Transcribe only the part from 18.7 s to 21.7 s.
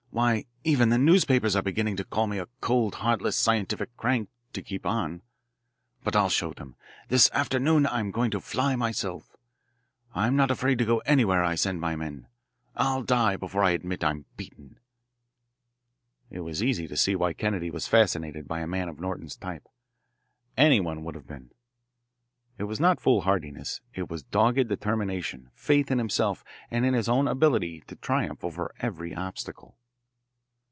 of Norton's type. Anyone would have been.